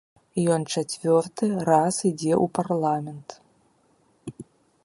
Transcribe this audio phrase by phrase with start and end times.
[0.37, 3.37] І ён чацвёрты раз ідзе ў парламент!